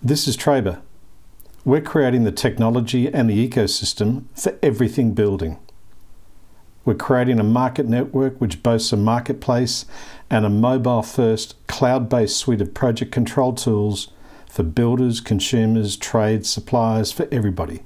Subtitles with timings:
[0.00, 0.80] This is Trabr.
[1.64, 5.58] We're creating the technology and the ecosystem for everything building.
[6.84, 9.86] We're creating a market network which boasts a marketplace
[10.30, 14.12] and a mobile first, cloud based suite of project control tools
[14.48, 17.82] for builders, consumers, trades, suppliers, for everybody.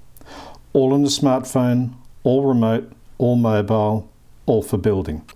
[0.75, 1.95] All on the smartphone,
[2.25, 4.11] all remote, all mobile,
[4.45, 5.27] all for building.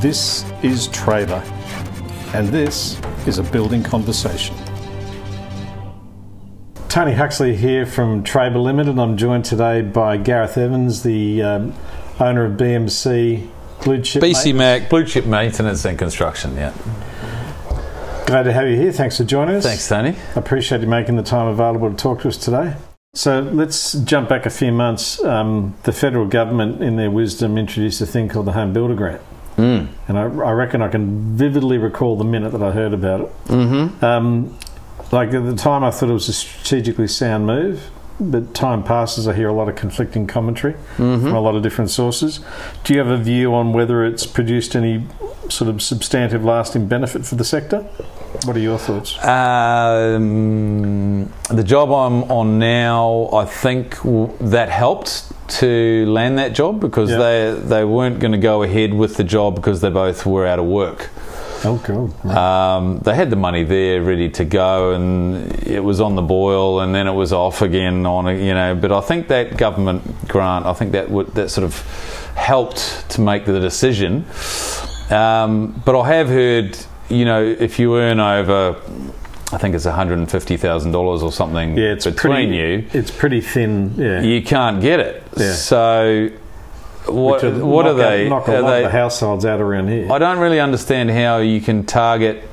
[0.00, 1.44] This is Trabr,
[2.34, 4.56] and this is a building conversation.
[6.98, 8.98] Tony Huxley here from Trabr Limited.
[8.98, 11.74] I'm joined today by Gareth Evans, the um,
[12.18, 13.48] owner of BMC
[13.84, 14.20] Blue Chip.
[14.20, 16.56] BC Mac Blue Chip Maintenance and Construction.
[16.56, 16.74] Yeah.
[18.26, 18.90] Glad to have you here.
[18.90, 19.62] Thanks for joining us.
[19.62, 20.16] Thanks, Tony.
[20.34, 22.74] I appreciate you making the time available to talk to us today.
[23.14, 25.22] So let's jump back a few months.
[25.22, 29.22] Um, the federal government, in their wisdom, introduced a thing called the Home Builder Grant.
[29.56, 29.88] Mm.
[30.08, 33.44] And I, I, reckon I can vividly recall the minute that I heard about it.
[33.44, 34.04] Mm-hmm.
[34.04, 34.58] Um,
[35.12, 39.28] like at the time, I thought it was a strategically sound move, but time passes,
[39.28, 41.22] I hear a lot of conflicting commentary mm-hmm.
[41.22, 42.40] from a lot of different sources.
[42.84, 45.06] Do you have a view on whether it's produced any
[45.48, 47.82] sort of substantive, lasting benefit for the sector?
[48.44, 49.16] What are your thoughts?
[49.24, 56.80] Um, the job I'm on now, I think w- that helped to land that job
[56.80, 57.18] because Yeah.
[57.18, 60.58] they they weren't going to go ahead with the job because they both were out
[60.58, 61.08] of work.
[61.64, 62.30] Oh, cool.
[62.30, 66.80] Um, they had the money there ready to go, and it was on the boil,
[66.80, 68.74] and then it was off again on you know.
[68.74, 71.80] But I think that government grant, I think that would, that sort of
[72.36, 74.24] helped to make the decision.
[75.10, 76.78] Um, but I have heard,
[77.08, 78.76] you know, if you earn over,
[79.52, 82.56] I think it's one hundred and fifty thousand dollars or something Yeah, it's between pretty,
[82.56, 83.94] you, It's pretty thin.
[83.96, 84.20] Yeah.
[84.20, 85.22] you can't get it.
[85.36, 85.52] Yeah.
[85.52, 86.30] So.
[87.08, 88.28] What, what are out- they?
[88.28, 90.10] Knock a are lot they of the households out around here.
[90.12, 92.44] I don't really understand how you can target,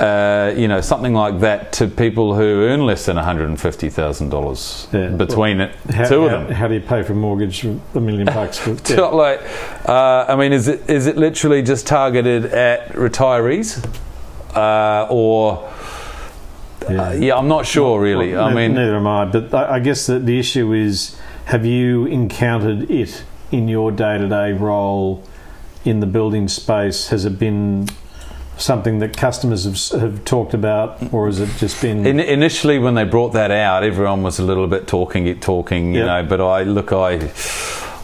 [0.00, 3.60] uh, you know, something like that to people who earn less than one hundred and
[3.60, 5.08] fifty thousand dollars Yeah.
[5.08, 6.50] between it, how, two of them.
[6.52, 8.64] How do you pay for a mortgage a million bucks?
[8.66, 8.96] But, yeah.
[8.96, 9.40] not like,
[9.88, 13.84] uh, I mean, is it is it literally just targeted at retirees,
[14.56, 15.68] uh, or
[16.88, 17.08] Yeah.
[17.08, 18.32] uh, yeah, I'm not sure really.
[18.32, 19.24] Well, I mean, neither am I.
[19.26, 21.16] But I, I guess that the issue is:
[21.46, 25.22] have you encountered it in your day-to-day role
[25.84, 27.08] in the building space?
[27.08, 27.88] Has it been
[28.56, 32.06] something that customers have, have talked about, or has it just been?
[32.06, 35.94] In, initially, when they brought that out, everyone was a little bit talking it, talking,
[35.94, 36.06] you Yep.
[36.06, 36.28] know.
[36.28, 37.30] But I look, I,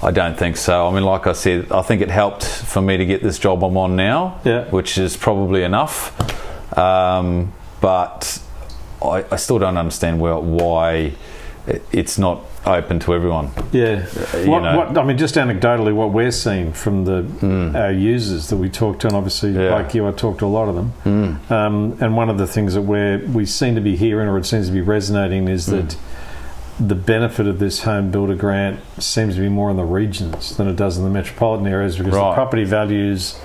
[0.03, 0.87] I don't think so.
[0.89, 3.65] I mean, like I said, I think it helped for me to get this job
[3.65, 4.65] I'm on now, Yeah.
[4.71, 6.13] which is probably enough.
[6.79, 8.41] Um, but
[9.03, 11.13] I, I still don't understand well why
[11.93, 13.51] it's not open to everyone.
[13.73, 14.07] yeah.
[14.37, 18.57] you What, what, I mean, just anecdotally, what we're seeing from the our users that
[18.57, 19.53] we talk to, and obviously.
[19.53, 19.75] Yeah.
[19.75, 20.93] like you, I talk to a lot of them.
[21.05, 21.51] Mm.
[21.51, 24.47] Um, and one of the things that we're, we seem to be hearing, or it
[24.47, 25.97] seems to be resonating, is that
[26.81, 30.69] the benefit of this home builder grant seems to be more in the regions than
[30.69, 33.39] it does in the metropolitan areas because the property values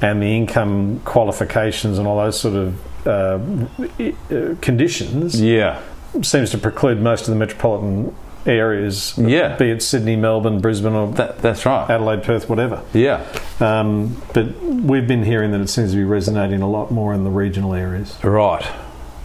[0.00, 3.40] and the income qualifications and all those sort of uh,
[3.80, 5.82] uh, conditions Yeah,
[6.22, 8.14] seems to preclude most of the metropolitan
[8.46, 9.56] areas, Yeah.
[9.56, 11.88] be it Sydney, Melbourne, Brisbane, or that, that's right.
[11.90, 12.80] Adelaide, Perth, whatever.
[12.94, 13.20] Yeah,
[13.60, 17.24] Um, but we've been hearing that it seems to be resonating a lot more in
[17.24, 18.16] the regional areas.
[18.22, 18.64] right,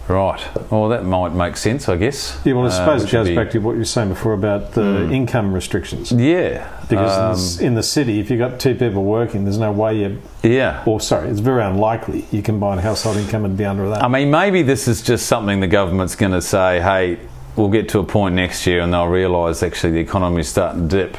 [0.07, 0.41] right.
[0.69, 2.39] Well, that might make sense, I guess.
[2.43, 4.33] Yeah, well, I Uh, suppose it goes be- back to what you were saying before
[4.33, 5.13] about the Mm.
[5.13, 6.11] income restrictions.
[6.11, 9.57] Yeah, Because in um, the in the city, if you've got two people working, there's
[9.57, 10.81] no way you, yeah.
[10.85, 14.03] or sorry, it's very unlikely you combine household income and be under that.
[14.03, 17.17] I mean, maybe this is just something the government's going to say, hey,
[17.55, 20.97] we'll get to a point next year and they'll realise actually the economy's starting to
[20.97, 21.17] dip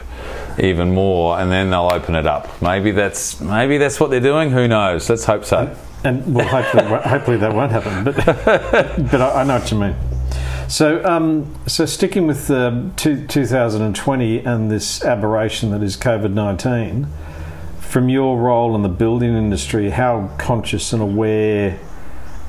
[0.59, 2.49] even more and then they'll open it up.
[2.61, 4.51] Maybe that's maybe that's what they're doing.
[4.51, 5.09] Who knows?
[5.09, 5.75] Let's hope so.
[6.05, 8.05] And well, hopefully, hopefully that won't happen.
[8.05, 8.17] But
[9.11, 9.97] but I, I know what you mean.
[10.69, 17.07] So um, so sticking with um, two, 2020 and this aberration that is COVID 19,
[17.81, 21.79] from your role in the building industry, how conscious and aware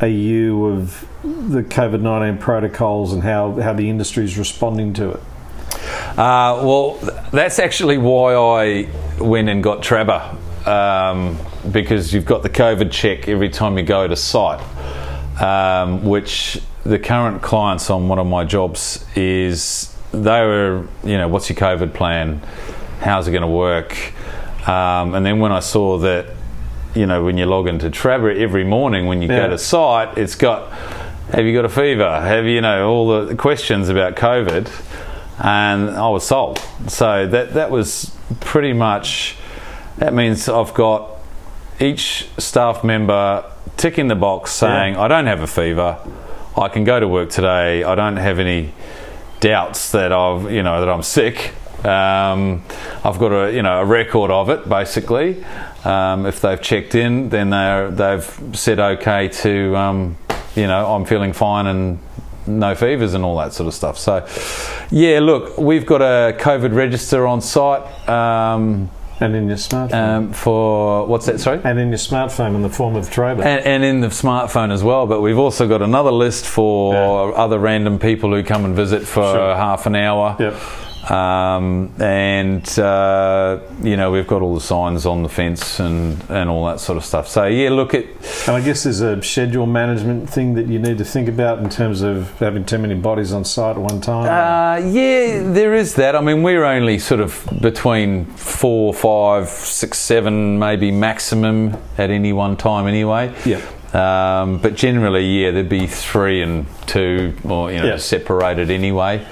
[0.02, 5.12] are you of the COVID 19 protocols and how, how the industry is responding to
[5.12, 5.20] it?
[6.18, 6.94] Uh, well,
[7.32, 10.68] that's actually why I went and got Trabr.
[10.68, 11.38] um,
[11.72, 14.62] because you've got the COVID check every time you go to site,
[15.42, 21.28] um, which the current clients on one of my jobs is they were, you know,
[21.28, 22.42] what's your COVID plan?
[23.02, 24.14] How's it going to work?
[24.68, 26.28] Um, and then when I saw that,
[26.94, 29.42] you know, when you log into Trabr every morning when you Yeah.
[29.42, 30.72] go to site, it's got,
[31.32, 32.22] have you got a fever?
[32.22, 34.70] Have you, you know, all the questions about COVID
[35.40, 36.60] and I was sold.
[36.88, 39.36] So that that was pretty much.
[39.98, 41.10] That means I've got
[41.80, 43.44] each staff member
[43.78, 45.98] ticking the box saying, "I don't have a fever,
[46.58, 47.84] I can go to work today.
[47.84, 48.72] I don't have any
[49.42, 51.54] doubts that I've you know that I'm sick.
[51.86, 52.64] Um,
[53.04, 55.44] I've got a you know a record of it basically.
[55.84, 60.18] Um, if they've checked in, then they they've said okay to um,
[60.56, 62.00] you know I'm feeling fine and
[62.48, 63.98] no fevers and all that sort of stuff.
[63.98, 64.26] So
[64.92, 67.84] yeah, look, we've got a COVID register on site.
[68.08, 68.90] Um,
[69.20, 69.94] And in your smartphone.
[69.94, 71.40] um, for what's that?
[71.40, 71.62] Sorry.
[71.64, 73.46] and in your smartphone in the form of Trabr.
[73.46, 77.36] And, and in the smartphone as well, but we've also got another list for Yeah.
[77.36, 79.56] other random people who come and visit for Sure.
[79.56, 80.36] half an hour.
[80.40, 80.56] yep.
[81.12, 86.50] Um, and uh, you know we've got all the signs on the fence and, and
[86.50, 87.28] all that sort of stuff.
[87.28, 88.06] So yeah, look at
[88.48, 91.70] And I guess there's a schedule management thing that you need to think about in
[91.70, 94.26] terms of having too many bodies on site at one time.
[94.26, 96.16] uh, yeah, there is that.
[96.16, 102.34] I mean, we're only sort of between four, five, six, seven, maybe maximum at any
[102.34, 103.34] one time, anyway.
[103.46, 103.62] yeah.
[103.94, 107.98] Um, but generally, yeah, there'd be three and two, or you know, Yeah.
[107.98, 109.26] separated anyway.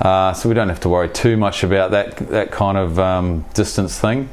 [0.00, 3.44] Uh, so we don't have to worry too much about that that kind of um,
[3.54, 4.28] distance thing.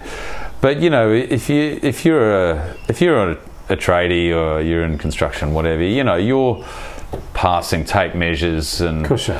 [0.61, 3.37] But you know, if you if you're a if you're a,
[3.69, 6.65] a tradie or you're in construction, whatever, you know, you're
[7.33, 9.37] passing tape measures and Cushion.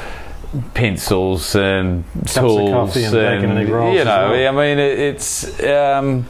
[0.74, 4.47] pencils and Cups of tools coffee and bacon and rolls you know well.
[4.47, 6.25] I mean it, it's um,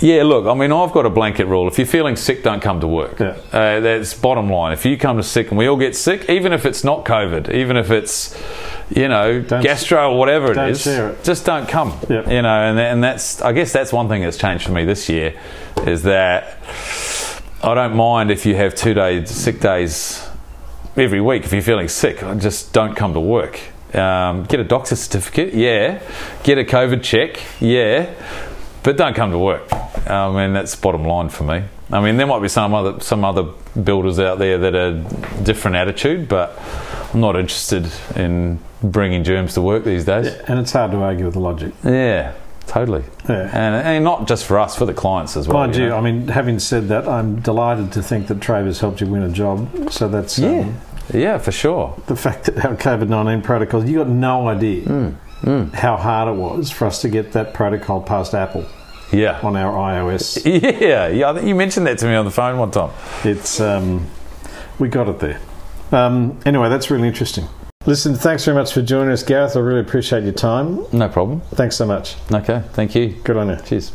[0.00, 2.80] yeah look I mean I've got a blanket rule if you're feeling sick don't come
[2.80, 3.36] to work Yeah.
[3.52, 6.52] uh, that's bottom line if you come to sick and we all get sick even
[6.54, 8.34] if it's not COVID even if it's
[8.90, 11.22] you know Don't- gastro or whatever it is it.
[11.24, 12.28] just don't come Yeah.
[12.28, 15.08] you know and, and that's I guess that's one thing that's changed for me this
[15.08, 15.34] year
[15.86, 16.56] is that
[17.62, 20.26] I don't mind if you have two days sick days
[20.96, 22.18] every week if you're feeling sick.
[22.38, 23.60] Just don't come to work.
[23.94, 26.00] Um, get a doctor's certificate, yeah.
[26.42, 28.12] Get a COVID check, yeah.
[28.82, 29.72] But don't come to work.
[30.08, 31.64] I mean, that's bottom line for me.
[31.92, 33.44] I mean, there might be some other some other
[33.82, 34.92] builders out there that are
[35.42, 36.58] different attitude, but
[37.12, 40.26] I'm not interested in bringing germs to work these days.
[40.26, 41.72] And it's hard to argue with the logic.
[41.84, 42.34] Yeah,
[42.66, 43.04] totally.
[43.28, 43.42] Yeah.
[43.52, 45.58] And, and not just for us, for the clients as well.
[45.58, 45.96] Mind you, know?
[45.96, 49.28] I mean, having said that, I'm delighted to think that Trabr's helped you win a
[49.30, 49.90] job.
[49.92, 50.72] So that's um, yeah,
[51.12, 52.00] yeah, for sure.
[52.06, 56.38] the fact that our COVID 19 protocols, you got no idea Mm, how hard it
[56.38, 58.66] was for us to get that protocol past Apple
[59.10, 59.40] Yeah.
[59.42, 60.38] on our iOS.
[60.80, 61.30] Yeah, yeah.
[61.30, 62.90] I think you mentioned that to me on the phone one time.
[63.24, 64.06] It's, um,
[64.78, 65.40] we got it there.
[65.92, 67.46] Um, anyway, that's really interesting.
[67.86, 69.56] Listen, thanks very much for joining us, Gareth.
[69.56, 70.84] I really appreciate your time.
[70.92, 71.40] No problem.
[71.52, 72.14] Thanks so much.
[72.30, 73.14] Okay, thank you.
[73.24, 73.56] Good on you.
[73.64, 73.92] Cheers.